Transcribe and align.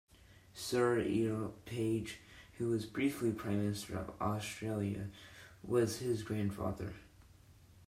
Sir 0.55 1.01
Earle 1.01 1.53
Page, 1.65 2.21
who 2.57 2.69
was 2.69 2.87
briefly 2.87 3.31
Prime 3.31 3.59
Minister 3.61 3.99
of 3.99 4.19
Australia, 4.19 5.09
was 5.61 5.99
his 5.99 6.23
grandfather. 6.23 6.93